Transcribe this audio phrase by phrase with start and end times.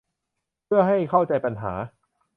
[0.65, 1.73] เพื่อให้เข้าใจปัญหา